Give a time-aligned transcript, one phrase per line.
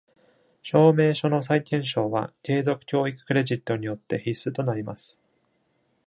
[0.63, 5.19] 証明書の再検証は、継続教育クレジットによって必須となります。